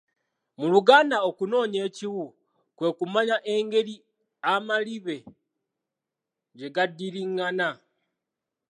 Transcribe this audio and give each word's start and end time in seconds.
Mu 0.59 0.65
luganda 0.73 1.17
okunoonya 1.29 1.79
ekiwu 1.87 2.25
kwe 2.77 2.87
kumanya 2.97 3.37
engeri 3.53 3.95
amalibe 4.53 5.17
gye 6.57 6.67
gaddiriŋŋana. 6.75 7.67